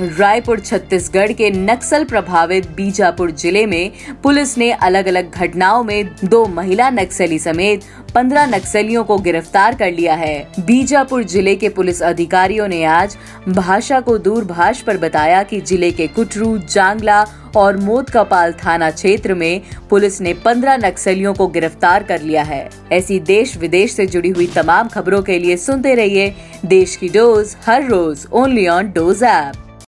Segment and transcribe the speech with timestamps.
[0.00, 3.90] रायपुर, छत्तीसगढ़ के नक्सल प्रभावित बीजापुर ज़िले में
[4.22, 7.82] पुलिस ने अलग अलग घटनाओं में दो महिला नक्सली समेत
[8.14, 13.16] पंद्रह नक्सलियों को गिरफ़्तार कर लिया है। बीजापुर ज़िले के पुलिस अधिकारियों ने आज
[13.48, 17.22] भाषा को दूरभाष पर बताया कि ज़िले के कुटरू, जांगला
[17.56, 23.20] और मोदकापाल थाना क्षेत्र में पुलिस ने पंद्रह नक्सलियों को गिरफ़्तार कर लिया है। ऐसी
[23.20, 26.34] देश विदेश से जुड़ी हुई तमाम खबरों के लिए सुनते रहिए
[26.66, 29.66] देश की डोज, हर रोज ओनली ऑन डोज ऐप।